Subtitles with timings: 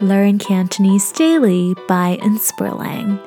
[0.00, 3.20] Learn Cantonese daily by Inspirlang.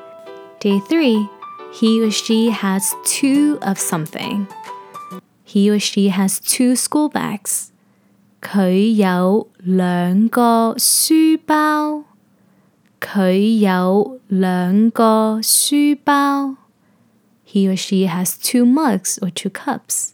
[0.60, 1.30] Day 3.
[1.74, 4.48] He or she has two of something.
[5.44, 7.72] He or she has two school bags.
[8.42, 12.04] 佢有两个书包。
[13.00, 16.58] 佢有两个书包。
[17.46, 20.10] He or she has two mugs or two cups.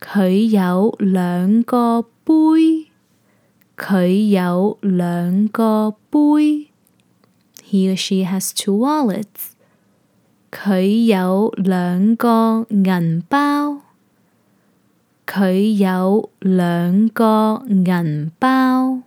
[0.00, 2.89] 佢有两个杯。
[3.90, 6.70] 佢有兩個杯。
[7.64, 9.54] He or she has two wallets.
[10.52, 13.80] 佢有兩個銀包。
[15.26, 19.02] 佢有兩個銀包。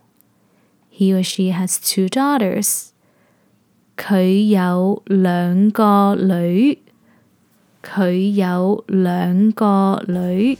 [0.91, 2.89] He or she has two daughters.
[3.95, 6.79] 佢有兩個女。
[7.81, 10.57] 佢有兩個女。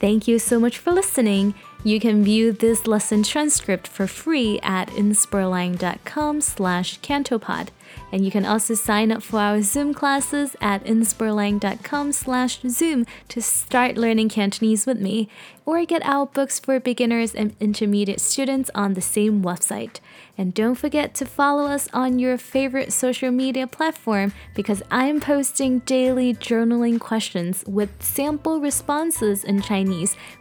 [0.00, 1.54] Thank you so much for listening.
[1.84, 7.68] You can view this lesson transcript for free at inspirlang.com slash cantopod.
[8.12, 13.40] And you can also sign up for our Zoom classes at inspirlang.com slash Zoom to
[13.40, 15.28] start learning Cantonese with me,
[15.64, 20.00] or get our books for beginners and intermediate students on the same website.
[20.36, 25.80] And don't forget to follow us on your favorite social media platform because I'm posting
[25.80, 29.87] daily journaling questions with sample responses in Chinese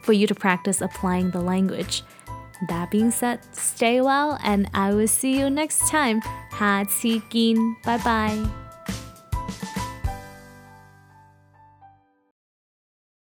[0.02, 2.02] for you to practice applying the language.
[2.68, 6.20] That being said, stay well and I will see you next time.
[6.50, 8.65] 下次见，拜拜。